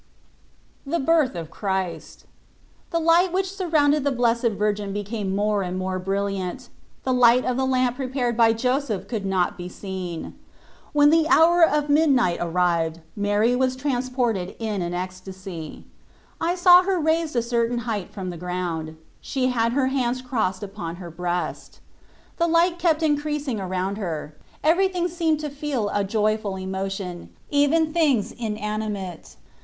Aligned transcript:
THE 0.83 0.97
BIRTH 0.99 1.35
OF 1.35 1.51
CHRIST. 1.51 2.25
THE 2.89 2.97
light 2.99 3.31
which 3.31 3.51
surrounded 3.55 4.03
the 4.03 4.11
Blessed 4.11 4.53
Virgin 4.57 4.93
became 4.93 5.35
more 5.35 5.61
and 5.61 5.77
more 5.77 5.99
brilliant: 5.99 6.69
the 7.03 7.13
light 7.13 7.45
of 7.45 7.55
the 7.55 7.67
lamp 7.67 7.97
prepared 7.97 8.35
by 8.35 8.51
Joseph 8.51 9.07
could 9.07 9.27
not 9.27 9.59
be 9.59 9.69
seen. 9.69 10.33
When 10.91 11.11
the 11.11 11.27
hour 11.27 11.61
of 11.63 11.87
midnight 11.87 12.39
arrived 12.41 13.01
Mary 13.15 13.55
was 13.55 13.75
trans 13.75 14.09
ported 14.09 14.55
in 14.57 14.81
an 14.81 14.95
ecstasy. 14.95 15.85
I 16.41 16.55
saw 16.55 16.81
her 16.81 16.97
raised 16.99 17.35
a 17.35 17.43
certain 17.43 17.77
height 17.85 18.11
from 18.11 18.31
the 18.31 18.37
ground; 18.37 18.97
she 19.21 19.49
had 19.49 19.73
her 19.73 19.85
hands 19.89 20.23
crossed 20.23 20.63
upon 20.63 20.95
her 20.95 21.11
breast. 21.11 21.79
The 22.37 22.47
light 22.47 22.79
kept 22.79 23.03
increasing 23.03 23.59
around 23.59 23.97
8 23.99 24.01
4 24.01 24.01
TOe 24.01 24.03
1Ratix>ft 24.03 24.05
of 24.07 24.09
her; 24.09 24.35
everything 24.63 25.07
seemed 25.09 25.39
to 25.41 25.51
feel 25.51 25.89
a 25.93 26.03
joyful 26.03 26.55
emotion, 26.55 27.29
even 27.51 27.93
things 27.93 28.31
inanimate. 28.31 29.35